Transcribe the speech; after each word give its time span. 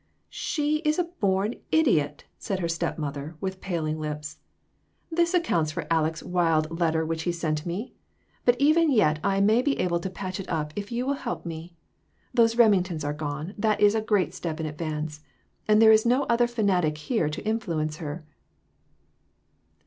"She 0.33 0.77
is 0.77 0.97
a 0.97 1.03
born 1.19 1.57
idiot!" 1.71 2.23
sai.d 2.39 2.59
her 2.59 2.67
step 2.67 2.97
mother, 2.97 3.35
with 3.39 3.61
paling 3.61 3.99
lips. 3.99 4.39
"This 5.11 5.35
accounts 5.35 5.69
for 5.71 5.85
Aleck's 5.91 6.21
422 6.21 6.25
J. 6.25 6.31
S. 6.31 6.33
fc. 6.65 6.73
wild 6.73 6.79
letter 6.79 7.05
which 7.05 7.21
he 7.21 7.31
sent 7.31 7.65
me; 7.67 7.93
but 8.43 8.55
even 8.59 8.91
yet 8.91 9.19
I 9.23 9.39
may 9.41 9.61
be 9.61 9.77
able 9.79 9.99
to 9.99 10.09
patch 10.09 10.39
it 10.39 10.49
up, 10.49 10.73
if 10.75 10.91
you 10.91 11.05
will 11.05 11.13
help 11.13 11.45
me. 11.45 11.75
Those 12.33 12.55
Remingtons 12.57 13.05
are 13.05 13.13
gone; 13.13 13.53
that 13.59 13.79
is 13.79 13.93
a 13.93 14.01
great 14.01 14.33
step 14.33 14.59
in 14.59 14.65
advance; 14.65 15.19
and 15.67 15.79
there 15.79 15.91
is 15.91 16.03
no 16.03 16.23
other 16.23 16.47
fanatic 16.47 16.97
here 16.97 17.29
to 17.29 17.45
influence 17.45 17.97
her." 17.97 18.25